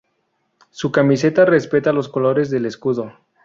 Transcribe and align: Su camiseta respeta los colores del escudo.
Su 0.71 0.91
camiseta 0.91 1.45
respeta 1.45 1.93
los 1.93 2.09
colores 2.09 2.49
del 2.49 2.65
escudo. 2.65 3.13